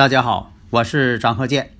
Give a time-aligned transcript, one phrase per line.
[0.00, 1.72] 大家好，我是张鹤剑。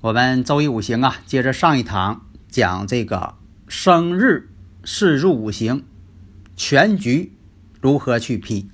[0.00, 3.34] 我们周一五行啊，接着上一堂讲这个
[3.66, 4.48] 生日
[4.84, 5.84] 四柱五行
[6.56, 7.32] 全局
[7.80, 8.70] 如何去批，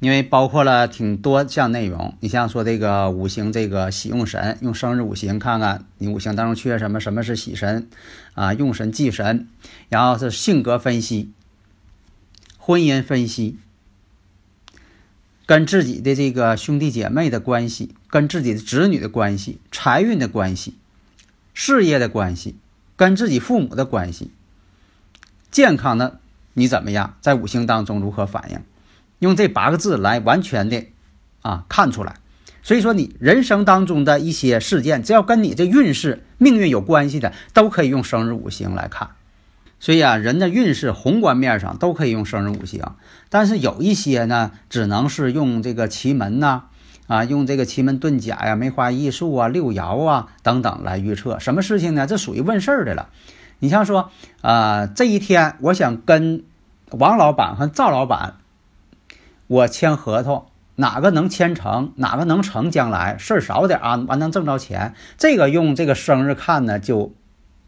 [0.00, 2.16] 因为包括了挺多项内容。
[2.20, 7.86] 你像说这个五行这个喜用神，用生日五行看看你五行当中缺什么，什么是喜神
[8.32, 8.54] 啊？
[8.54, 9.46] 用神忌神，
[9.90, 11.30] 然后是性格分析、
[12.56, 13.58] 婚姻分析。
[15.46, 20.76] 跟自己的这个兄弟姐妹的关系，跟自己的子女的关系，财运的关系，
[21.52, 22.56] 事业的关系，
[22.96, 24.30] 跟自己父母的关系，
[25.50, 26.20] 健康的
[26.54, 28.60] 你怎么样，在五行当中如何反应？
[29.18, 30.86] 用这八个字来完全的
[31.42, 32.16] 啊看出来。
[32.64, 39.10] 所以说，你人生当中的一些事件，只要跟你这运势、命运有关系的，都可以用生日五行来看。
[39.82, 42.94] 所以啊，人的运势宏观面上都可以用生日五行，
[43.28, 46.62] 但是有一些呢，只能是用这个奇门呐，
[47.08, 52.06] 啊，用这个奇门遁甲呀、梅花易数啊、六爻啊等等来预测什么事情呢？
[52.06, 53.08] 这属于问事儿的了。
[53.58, 56.44] 你像说，啊，这一天我想跟
[56.92, 58.36] 王老板和赵老板，
[59.48, 64.94] 我签合同，哪个能签成，哪个能成，将来事儿少点啊，完能挣着钱。
[65.18, 67.12] 这个用这个生日看呢，就。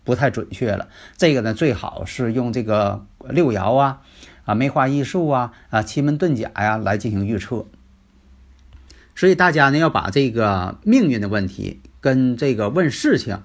[0.05, 4.03] 不太准确了，这个呢最好是用这个六爻啊、
[4.45, 7.65] 啊梅花易数啊、啊奇门遁甲呀来进行预测。
[9.17, 13.43] 所以大家呢要把这个命运的问题跟这个问事情，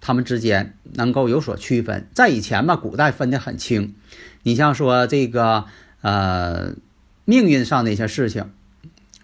[0.00, 2.08] 他们之间能够有所区分。
[2.14, 3.94] 在以前吧，古代分得很清。
[4.44, 5.66] 你像说这个
[6.00, 6.72] 呃
[7.24, 8.50] 命运上的一些事情，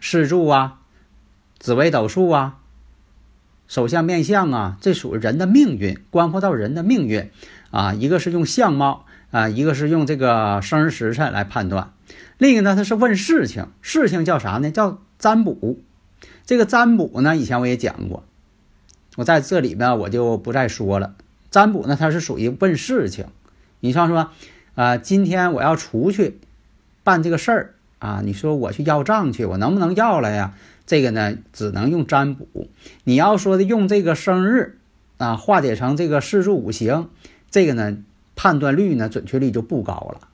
[0.00, 0.80] 四柱啊、
[1.58, 2.58] 紫微斗数啊。
[3.68, 7.30] 手相面相啊，这属于人的命运，关乎到人的命运
[7.70, 7.92] 啊。
[7.92, 11.92] 一个是用相貌啊，一个是用这个生日时辰来判断。
[12.38, 14.70] 另一个呢，它是问事情，事情叫啥呢？
[14.70, 15.78] 叫占卜。
[16.46, 18.24] 这个占卜呢，以前我也讲过，
[19.16, 21.14] 我在这里边我就不再说了。
[21.50, 23.26] 占卜呢，它是属于问事情。
[23.80, 24.30] 你像说
[24.74, 26.40] 啊，今天我要出去
[27.04, 30.54] 办这个事儿啊，你说我去要账去，我能不能要了呀？
[30.86, 32.68] 这个呢，只能用占卜。
[33.04, 34.78] 你要说的用这个生日
[35.18, 37.10] 啊，化解成这个四柱五行，
[37.50, 37.98] 这个呢，
[38.36, 40.28] 判断率呢，准确率就不高了。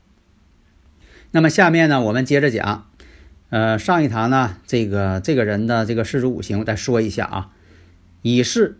[1.30, 2.86] 那么下面呢，我们接着讲。
[3.50, 7.50] 呃，上一堂呢，这个这个人的这个四柱五行，我再说一下啊：
[8.22, 8.74] 乙巳、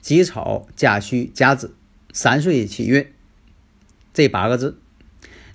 [0.00, 1.74] 己丑、甲戌、甲子，
[2.12, 3.06] 三岁起运，
[4.12, 4.78] 这八个字。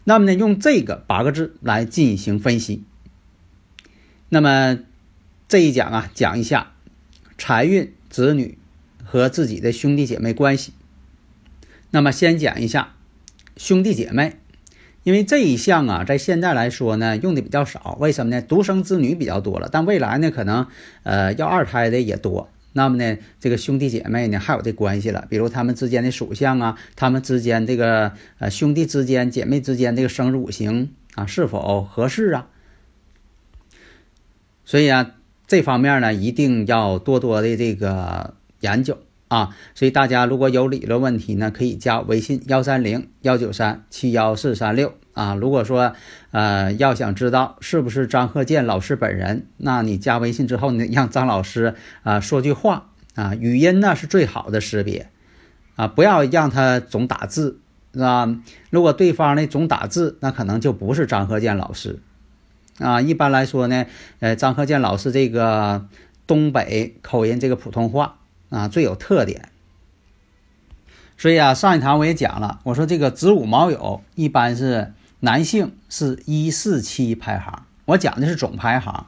[0.05, 2.83] 那么呢，用这个八个字来进行分析。
[4.29, 4.79] 那么。
[5.47, 6.71] 这一讲啊，讲一下
[7.37, 8.57] 财运、子女
[9.03, 10.73] 和自己的兄弟姐妹关系。
[11.91, 12.95] 那么先讲一下
[13.55, 14.37] 兄弟姐妹，
[15.03, 17.95] 因为这一项啊，在现在来说呢，用的比较少。
[18.01, 18.41] 为什么呢？
[18.41, 20.65] 独生子女比较多了，但未来呢，可能
[21.03, 22.49] 呃要二胎的也多。
[22.77, 32.49] 那么呢，这个兄弟姐妹呢，还有这关系了，比如他们之间的属相啊，他们之间这个呃兄弟之间、姐妹之间这个生日五行啊，是否合适啊？
[34.65, 35.15] 所以啊，
[35.47, 38.97] 这方面呢，一定要多多的这个研究
[39.35, 39.55] 啊。
[39.73, 45.35] 所以大家如果有理论问题呢，可以加微信幺三零幺九三七幺四三六啊。
[45.35, 45.93] 如果说
[46.31, 55.09] 呃要想知道是不是张鹤健老师本人，那你加微信之后呢，让张老师啊说句话啊，语音呢是最好的识别
[55.75, 57.59] 啊，不要让他总打字
[57.93, 58.27] 是吧？
[58.69, 61.99] 如果对方呢总打字，那可能就不是张鹤健老师。
[62.77, 63.85] 啊，一般来说呢，
[64.19, 65.87] 呃，张鹤健老师这个
[66.27, 68.17] 东北口音，这个普通话
[68.49, 69.49] 啊最有特点。
[71.17, 79.07] 所以啊，上一堂我也讲了，我说这个子午卯酉一般是男性是一四七排行，我讲的是总排行。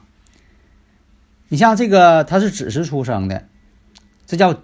[1.48, 3.46] 你像这个他是子时出生的，
[4.26, 4.62] 这叫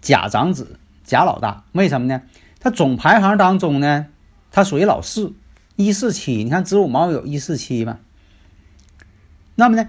[0.00, 1.64] 甲长子，甲老大。
[1.72, 2.22] 为什么呢？
[2.58, 4.06] 他总排行当中呢，
[4.50, 5.34] 他属于老四。
[5.76, 8.00] 一四七，你看子午卯酉一四七嘛。
[9.54, 9.88] 那么呢，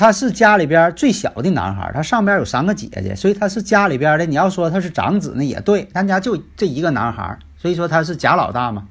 [0.00, 4.24] 他是家里边最小的男孩，他上边有三个姐姐，所以他是家里边的。
[4.24, 8.88] 你要说他是长子呢，也对，他家就这一个男孩，所以说他是甲老大嘛。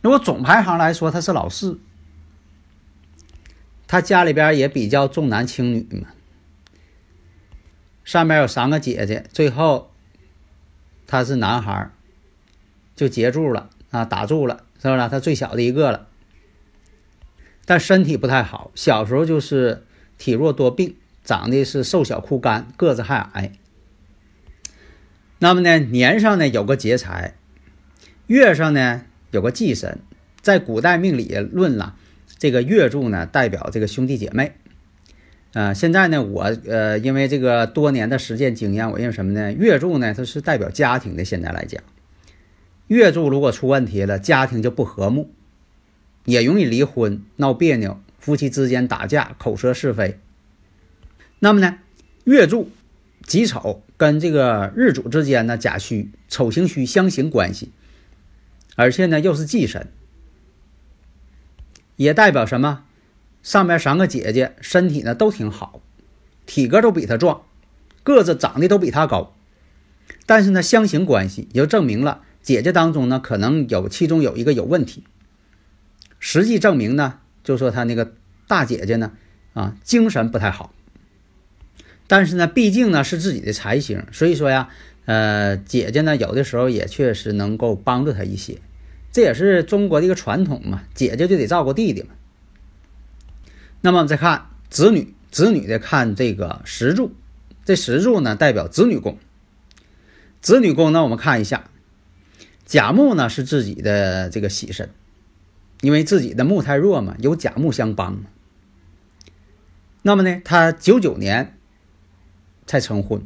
[0.00, 1.78] 如果总排行来说，他是老四，
[3.86, 6.08] 他家里边也比较重男轻女嘛。
[8.02, 9.90] 上面有三个姐姐，最后
[11.06, 11.90] 他是男孩，
[12.96, 13.68] 就截住了。
[13.90, 15.08] 啊，打住了，是不是？
[15.10, 16.06] 他最小的一个了，
[17.66, 19.84] 但身体不太好，小时候就是
[20.18, 23.52] 体弱多病，长得是瘦小枯干，个子还矮。
[25.38, 27.34] 那么呢，年上呢有个劫财，
[28.26, 30.00] 月上呢有个忌神，
[30.40, 31.94] 在古代命理论了，
[32.38, 34.52] 这个月柱呢代表这个兄弟姐妹。
[35.54, 39.52] 啊，现在呢我呃因为这个多年的实践经验，我认为什么呢？
[39.52, 41.82] 月柱呢它是代表家庭的，现在来讲。
[42.88, 45.30] 月柱如果出问题了，家庭就不和睦，
[46.24, 50.20] 也容易离婚、闹别扭，夫妻之间打架、口舌是非。
[51.38, 51.78] 那么呢，
[52.24, 52.70] 月柱
[53.22, 57.72] 己丑跟这个日主之间呢，甲戌、丑刑戌相刑关系，
[58.76, 59.90] 而且呢又是忌神，
[61.96, 62.84] 也代表什么？
[63.42, 65.80] 上面三个姐姐身体呢都挺好，
[66.44, 67.46] 体格都比他壮，
[68.02, 69.34] 个子长得都比他高，
[70.26, 72.20] 但是呢相刑关系也就证明了。
[72.42, 75.04] 姐姐当中呢，可能有其中有一个有问题。
[76.18, 78.12] 实际证明呢，就说他那个
[78.46, 79.12] 大姐姐呢，
[79.54, 80.74] 啊，精神不太好。
[82.06, 84.68] 但是呢，毕竟呢是自己的财星，所以说呀，
[85.06, 88.58] 呃，姐姐呢有的时候也确实能够帮助他一些。
[89.12, 92.08] 这也是中国的一个传统嘛，姐姐就得照顾弟弟嘛。
[93.80, 97.12] 那么再看子女，子女的看这个石柱，
[97.64, 99.16] 这石柱呢代表子女宫。
[100.42, 101.70] 子女宫呢，我们看一下。
[102.66, 104.90] 甲木呢是自己的这个喜神，
[105.80, 108.24] 因为自己的木太弱嘛，有甲木相帮嘛。
[110.02, 111.56] 那么呢，他九九年
[112.66, 113.22] 才成婚。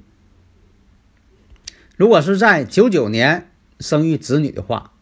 [1.97, 4.93] 如果是在九九年生育子女的话，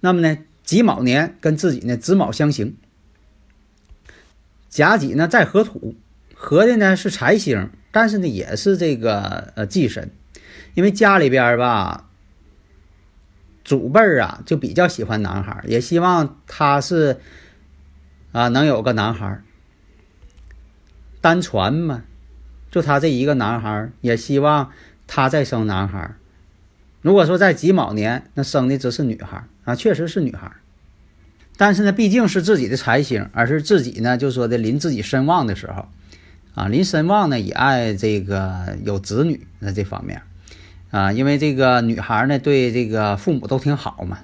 [0.00, 2.76] 那么呢，己卯年跟自己呢子卯相刑，
[4.68, 5.94] 甲己呢在合土，
[6.34, 10.10] 合的呢是财星，但是呢也是这个呃忌神，
[10.74, 12.10] 因为家里边吧。
[13.64, 17.18] 祖辈儿啊，就比较喜欢男孩，也希望他是
[18.32, 19.40] 啊能有个男孩
[21.20, 22.04] 单传嘛。
[22.70, 24.72] 就他这一个男孩，也希望
[25.06, 26.16] 他再生男孩。
[27.02, 30.50] 如果说在己卯年，那生的只是女孩啊，确实是女孩。
[31.56, 35.86] 但是呢，毕竟是自己的财星，而是自己呢，就说的临自己身旺的时候
[36.56, 40.20] 啊，临身旺呢也爱这个有子女那这方面。
[40.94, 44.20] 啊，因为这个女孩呢，对这个父母都挺好嘛，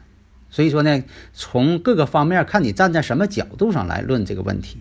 [0.50, 4.78] 所以说呢，从各个方面看你站在什么角度上来论这个问题。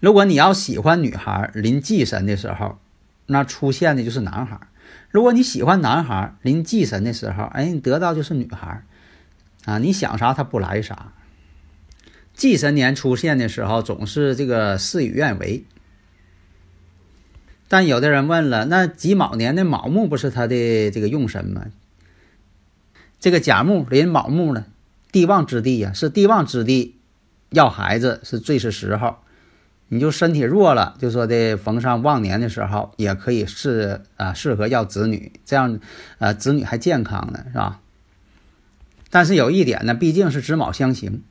[0.00, 2.78] 如果你要喜欢女孩临忌神的时候，
[3.26, 4.60] 那出现的就是男孩；
[5.10, 8.82] 如果你喜欢男孩临忌神的时候，哎，你得到就是女孩。
[9.66, 11.12] 啊，你想啥他不来啥。
[12.32, 15.64] 忌神年出现的时候，总是这个事与愿违。
[17.68, 21.66] 但有的人问了，那己卯年的卯木不是他的这个用神吗？
[23.18, 24.66] 这个甲木临卯木呢，
[25.10, 26.96] 地旺之地呀，是地旺之地，
[27.50, 29.16] 要孩子是最是时候。
[29.88, 35.78] 你就身体弱了，就说的逢上旺年的时候，也可以是啊，适合要子女，这样
[36.18, 37.80] 啊，子女还健康呢，是吧？
[39.10, 41.22] 但是有一点呢，毕竟是子卯相刑，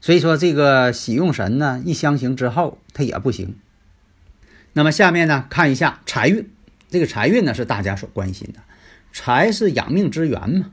[0.00, 3.56] 所以说这个喜用神呢一相刑之后，它也不行。
[4.78, 6.48] 那么下面呢，看一下财运。
[6.88, 8.60] 这个财运呢是大家所关心的，
[9.12, 10.70] 财是养命之源嘛。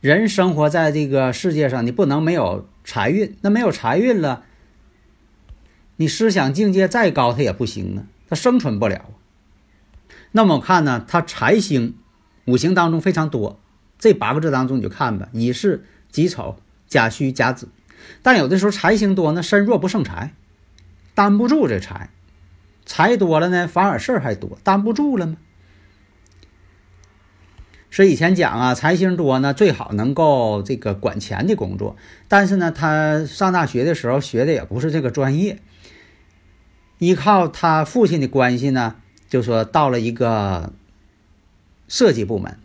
[0.00, 3.36] 人生活在这个世界上，你不能没有财运。
[3.42, 4.42] 那没有财运了，
[5.94, 9.10] 你思想境界再高，它也不行啊，它生存不了。
[10.32, 11.94] 那么我看呢，它财星
[12.46, 13.60] 五行当中非常多，
[13.96, 16.56] 这八个字当中你就看吧，乙巳、己丑、
[16.88, 17.68] 甲戌、甲子。
[18.22, 20.34] 但有的时候财星多呢，身弱不胜财，
[21.14, 22.10] 担不住这财。
[22.86, 25.36] 财多了呢，反而事儿还多，担不住了吗？
[27.90, 31.96] 所以以前讲啊，财星多呢，最好能够这个管钱的工作。
[32.26, 35.60] 但是呢，他上大学的时候学的也不是这个专业，
[36.98, 38.96] 依靠他父亲的关系呢，
[39.28, 40.72] 就说到了一个
[41.86, 42.58] 设计部门，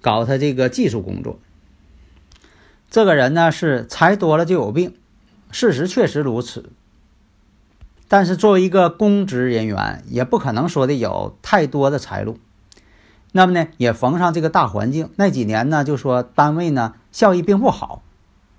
[0.00, 1.38] 搞他这个技术工作。
[2.90, 4.96] 这个人呢是财多了就有病，
[5.52, 6.72] 事实确实如此。
[8.12, 12.40] 但是作为一个公职人员，也不可能说的有太多的财路。
[13.30, 18.02] 那么呢，也逢上这个大环境，那几年呢，就说单位呢效益并不好，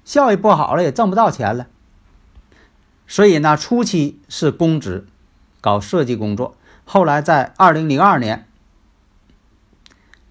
[0.05, 1.67] 效益不好了，也挣不到钱了。
[3.05, 5.05] 所以呢，初期是公职，
[5.59, 6.55] 搞设计工作。
[6.85, 8.47] 后来在二零零二年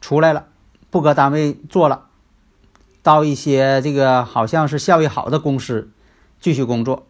[0.00, 0.46] 出来了，
[0.88, 2.06] 不搁单位做了，
[3.02, 5.90] 到一些这个好像是效益好的公司
[6.40, 7.06] 继续工作。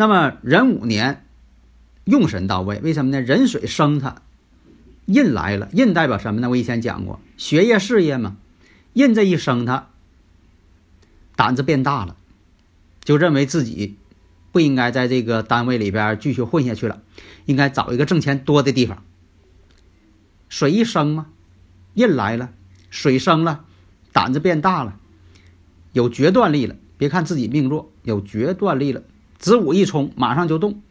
[0.00, 1.26] 那么壬午年，
[2.04, 3.20] 用神到位，为什么呢？
[3.20, 4.22] 壬水生他，
[5.06, 6.48] 印来了，印代表什么呢？
[6.48, 8.36] 我以前讲过，学业事业嘛。
[8.92, 9.88] 印这一生他，
[11.34, 12.14] 胆子变大了，
[13.02, 13.96] 就认为自己
[14.52, 17.02] 不应该在这个单位里边继续混下去了，
[17.46, 19.02] 应该找一个挣钱多的地方。
[20.48, 21.26] 水一生嘛，
[21.94, 22.52] 印来了，
[22.88, 23.64] 水生了，
[24.12, 24.96] 胆子变大了，
[25.92, 26.76] 有决断力了。
[26.96, 29.02] 别看自己命弱，有决断力了。
[29.38, 30.82] 子午一冲，马上就动。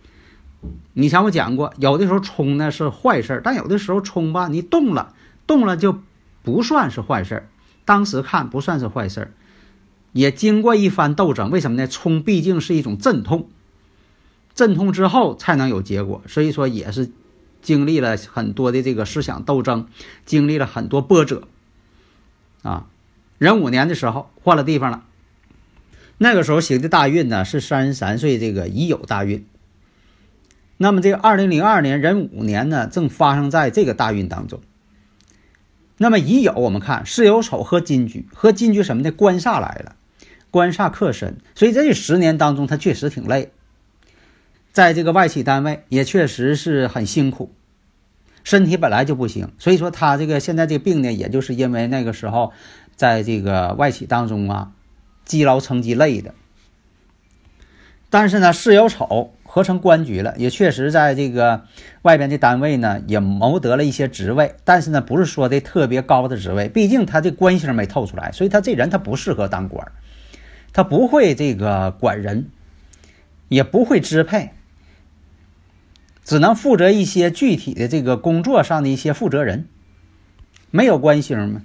[0.93, 5.13] 你像我讲过，有的时候冲呢是坏事但有的时候冲吧，你动了，
[5.45, 5.99] 动了就
[6.41, 7.47] 不算是坏事
[7.85, 9.33] 当时看不算是坏事
[10.13, 11.51] 也经过一番斗争。
[11.51, 11.87] 为什么呢？
[11.87, 13.49] 冲毕竟是一种阵痛，
[14.55, 16.23] 阵痛之后才能有结果。
[16.27, 17.11] 所以说也是
[17.61, 19.87] 经历了很多的这个思想斗争，
[20.25, 21.47] 经历了很多波折
[22.63, 22.87] 啊。
[23.37, 25.03] 壬午年的时候换了地方了。
[26.19, 29.45] 那个时候行的大运呢是三十三岁这个乙酉大运，
[30.77, 34.59] 那么这个二零零二年壬午年呢正发生在这个大运当中。
[35.97, 39.95] 那么乙酉我们看巳酉丑和金局，和金局什么的官煞来了，
[40.49, 43.51] 官煞克身，所以这十年当中他确实挺累，
[44.71, 47.53] 在这个外企单位也确实是很辛苦，
[48.43, 52.53] 身体本来就不行，所以说他这个现在这个病呢，也就是因为那个时候
[52.95, 54.71] 在这个外企当中啊。
[55.27, 56.33] 积劳成疾累的，
[58.09, 61.65] 但是呢，巳酉丑合成官局了，也确实在这个
[62.01, 69.91] 外边的单位呢，也谋得了一些职位，但是呢，不是说的特别高的职位，毕竟他这官星没透出来，所以他这人他不适合当官，
[70.71, 72.49] 他不会这个管人，
[73.49, 74.51] 也不会支配，
[76.23, 79.67] 只能负责一些具体的这个工作上的一些负责人，
[80.71, 81.63] 没有官星吗？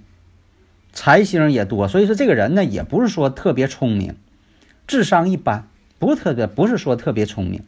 [0.92, 4.14] 财星也多，所以说这个人呢，也不是说特别聪明，
[4.86, 5.66] 智商一般，
[5.98, 7.62] 不是特别，不是说特别聪明。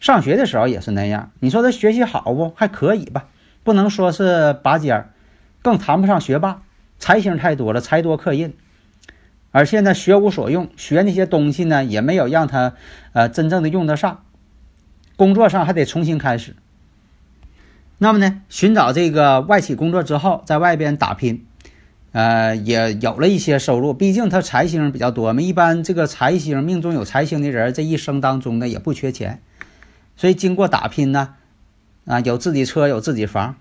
[0.00, 1.30] 上学的时候也是那样。
[1.40, 2.52] 你说他学习好不？
[2.56, 3.26] 还可以吧，
[3.62, 5.10] 不能说是拔尖儿，
[5.60, 6.62] 更谈不上学霸。
[6.98, 8.54] 财星太多了，财多克印，
[9.50, 12.74] 而现在学无所用，学那些东西呢，也没有让他
[13.12, 14.24] 呃真正的用得上，
[15.16, 16.56] 工作上还得重新开始。
[17.98, 21.44] 那么呢，寻找这个外企工作之后，在外边打拼。
[22.12, 25.40] 呃，也有了一些收入，毕竟他财星比较多嘛。
[25.40, 29.42] 一般这个财星命中有财星的人，这一生当中呢也不缺钱，
[30.16, 31.34] 所以经过打拼呢，
[32.04, 33.56] 啊，有自己车，有自己房。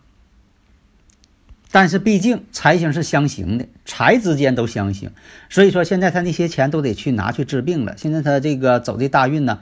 [1.72, 5.12] 但是毕竟财星是相刑的，财之间都相刑，
[5.50, 7.96] 所以说现在他那些钱都得去拿去治病了。
[7.96, 9.62] 现在他这个走的大运呢，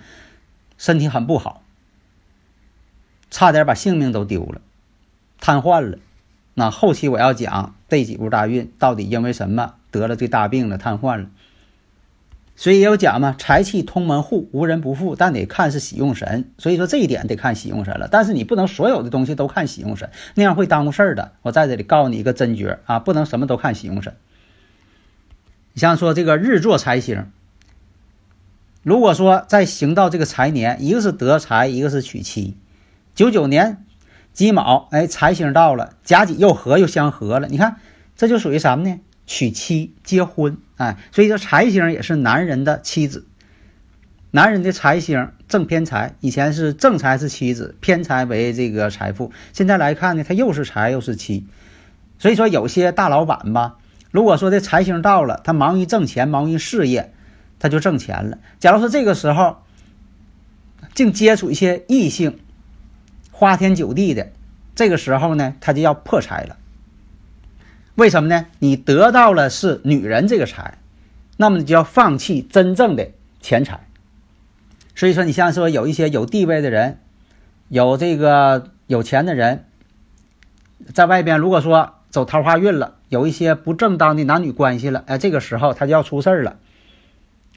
[0.79, 1.62] 身体很不好，
[3.29, 4.60] 差点把性命都丢了，
[5.39, 6.00] 瘫痪了。
[6.53, 11.29] 那后期我要讲这几步大运到底因为什么得了这大病了瘫痪了，
[12.56, 16.51] 所以也有讲嘛，财气通门户，无人不富，但得看是喜用神。
[16.58, 21.32] 所以说这一点得看喜用神了，但是你不能所有的东西都看喜用神，那样会耽误事儿的。
[21.44, 24.13] 我在这里告诉你一个真诀啊，不能什么都看喜用神。
[25.74, 27.25] 你像说这个日坐财星，
[28.84, 32.58] 如果说在行到这个财年，一个是得财，一个是娶妻，
[33.15, 33.86] 九九年。
[34.39, 37.50] 己卯，哎，财星到了，甲己又合又相合了。
[37.50, 37.75] 你看，
[38.15, 39.01] 这就属于什么呢？
[39.27, 43.25] 娶妻结婚，哎，所以说财星也是男人的妻子。
[44.31, 49.34] 男人的财星正偏财，以前是正财是妻子，偏财为这个财富。
[49.51, 51.46] 现在来看呢，他又是财又是妻。
[52.17, 53.75] 所以说有些大老板吧，
[54.10, 57.12] 如果说这财星到了，他忙于挣钱，忙于事业，
[57.60, 58.38] 他就挣钱了。
[58.58, 59.58] 假如说这个时候，
[60.96, 62.39] 净接触一些异性，
[63.39, 64.34] 花天酒地的，
[64.75, 66.58] 这个时候呢，他就要破财了。
[67.96, 68.48] 为什么呢？
[68.60, 70.77] 你得到了是女人这个财，
[71.38, 73.88] 那么你就要放弃真正的钱财。
[74.93, 77.00] 所以说，你像说有一些有地位的人，
[77.69, 79.63] 有这个有钱的人，
[80.93, 86.58] 在外边如果说走桃花运了，有一些不正当的男女关系了，哎，这个时候他就要出事儿了。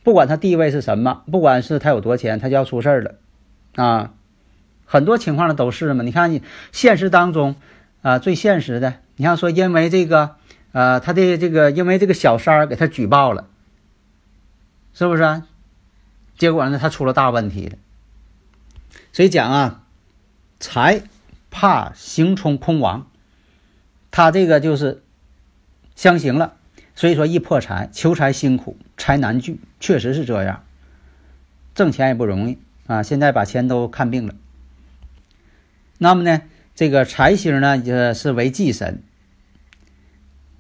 [0.05, 3.15] 不管他地位是什么，不管是他有多钱，他就要出事儿了。
[3.75, 4.13] 啊，
[4.93, 6.05] 很多情况呢都是嘛。
[6.05, 7.57] 你看你现实当中
[8.03, 10.37] 啊，最现实的，你像说因为这个，
[10.73, 13.49] 呃，他的这个因为这个小三儿给他举报了，
[14.93, 15.43] 是不是？
[16.37, 17.79] 结果呢，他出了大问题了。
[19.15, 19.85] 所以讲啊，
[20.61, 21.01] 财
[21.51, 23.07] 怕行冲空亡，
[24.11, 25.03] 他这个就是
[25.97, 26.57] 相刑了。
[26.95, 30.63] 所以说易破财，求财辛苦，财难聚，确实是这样。
[31.75, 32.59] 挣钱也不容易。
[32.87, 34.35] 啊，现在把钱都看病了。
[36.03, 36.43] 那么呢，
[36.75, 39.05] 这个财星呢，也是为忌神，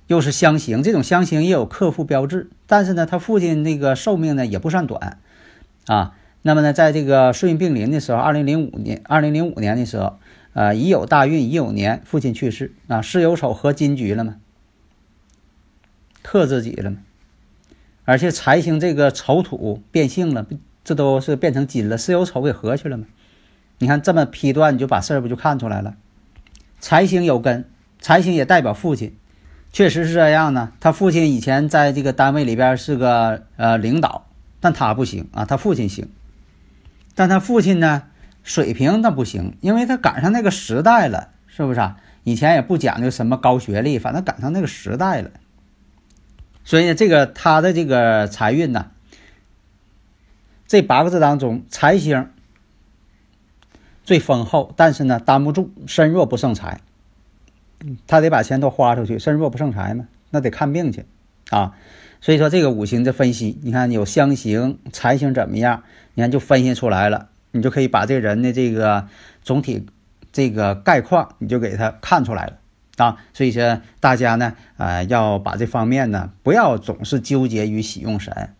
[0.07, 0.85] 又是相刑。
[0.85, 5.19] 这种相刑也有克父标志，但是呢，他父亲那个寿命呢也不算短
[5.87, 6.15] 啊。
[6.43, 10.21] 那么呢，在这个顺运并临的时候，二零零五年，二零零五年的时候，
[10.53, 14.37] 呃，乙酉大运，乙酉年，父亲去世啊，巳酉丑合金局了嘛，
[16.23, 16.99] 克自己了嘛，
[18.05, 20.47] 而且财星这个丑土变性了。
[20.85, 23.07] 这都是变成金了，巳酉丑给合去了吗？
[23.83, 25.97] 你看这么批断，你就把事儿不就看出来了？
[26.79, 27.69] 财星有根，
[28.01, 29.17] 财星也代表父亲，
[29.73, 30.73] 确实是这样呢。
[30.79, 34.29] 他父亲以前在这个单位里边是个呃领导，
[34.61, 36.09] 但他不行啊，他父亲行，
[37.17, 38.05] 但他父亲呢
[38.45, 41.97] 水平那不行，因为他赶上那个时代了，是不是啊？
[42.23, 45.31] 以前也不讲究什么高学历，反正赶上那个时代了，
[46.63, 48.93] 所以呢，这个他的这个财运呢。
[50.69, 52.31] 这八个字当中，财星
[54.05, 56.81] 最丰厚，但是呢，担不住，身弱不胜财。
[58.07, 61.05] 他得把钱都花出去，身弱不胜财嘛，那得看病去
[61.51, 61.75] 啊。
[62.21, 65.83] 所以说，这个五行的分析，你看有相刑、财星怎么样？
[66.15, 69.09] 你看就分析出来了，你就可以把这人的这个
[69.43, 69.87] 总体
[70.33, 72.59] 这个概况，你就给他看出来了
[72.99, 73.17] 啊。
[73.33, 78.55] 所以说，大家呢，呃，要把这方面呢，不要总是纠结于喜用神。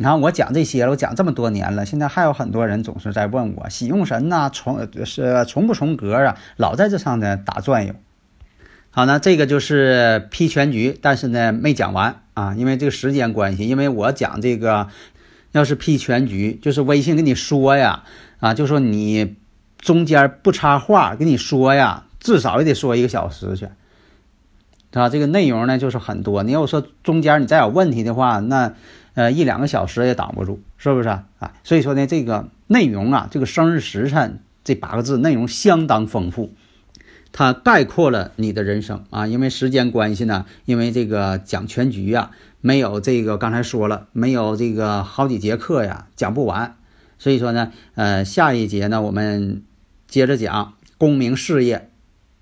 [0.00, 7.92] 你看我讲这些了，我讲这么多年了，现在还有很多人总是在问我喜用神呐，重是重不重格啊，老在这上呢打转悠。
[8.88, 14.88] 好，那这个就是批全局，但是呢没讲完啊，因为这个时间关系，因为我讲这个
[15.52, 18.04] 要是批全局，就是微信跟你说呀，
[18.38, 19.36] 啊，就说你
[19.76, 23.68] 中间不插话跟你说呀，至少也得说一个小时去，
[24.94, 28.72] 啊，这个内容呢就是很多，你要说中间你再有问题的话，那。
[29.20, 31.52] 呃，一两个小时也挡不住，是不是啊？
[31.62, 36.54] 所以说呢，这个内容啊，这个生日时辰这八个字内容相当丰富，
[37.30, 39.26] 它概括了你的人生啊。
[39.26, 42.30] 因为时间关系呢，因为这个讲全局呀，
[42.62, 46.76] 没有这个刚才说了，没有这个好几节课呀，讲不完。
[47.18, 49.62] 所以说呢，呃，下一节呢，我们
[50.08, 51.89] 接着讲功名事业，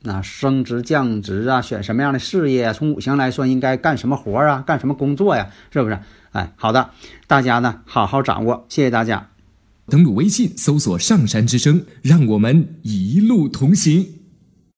[0.02, 2.72] 那升职降职啊，选什么样的事业？
[2.72, 4.62] 从五行来说，应该干什么活啊？
[4.66, 5.48] 干什么工作呀？
[5.72, 5.98] 是不是？
[6.32, 6.90] 哎，好的，
[7.26, 9.30] 大家呢好好掌握，谢谢大家。
[9.88, 14.17] 登录微信搜索“上山之声”，让我们一路同行。